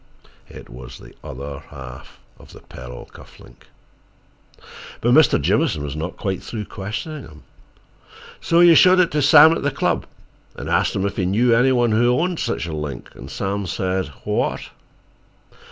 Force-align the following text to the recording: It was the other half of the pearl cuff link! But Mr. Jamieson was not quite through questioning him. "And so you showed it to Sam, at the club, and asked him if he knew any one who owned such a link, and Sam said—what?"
It 0.49 0.67
was 0.67 0.97
the 0.97 1.13
other 1.23 1.59
half 1.69 2.17
of 2.39 2.53
the 2.53 2.61
pearl 2.61 3.05
cuff 3.05 3.39
link! 3.39 3.67
But 4.99 5.11
Mr. 5.13 5.39
Jamieson 5.39 5.83
was 5.83 5.95
not 5.95 6.17
quite 6.17 6.41
through 6.41 6.65
questioning 6.65 7.21
him. 7.21 7.29
"And 7.43 7.43
so 8.41 8.61
you 8.61 8.73
showed 8.73 8.99
it 8.99 9.11
to 9.11 9.21
Sam, 9.21 9.51
at 9.51 9.61
the 9.61 9.69
club, 9.69 10.07
and 10.55 10.67
asked 10.67 10.95
him 10.95 11.05
if 11.05 11.17
he 11.17 11.27
knew 11.27 11.53
any 11.53 11.71
one 11.71 11.91
who 11.91 12.19
owned 12.19 12.39
such 12.39 12.65
a 12.65 12.73
link, 12.73 13.13
and 13.13 13.29
Sam 13.29 13.67
said—what?" 13.67 14.69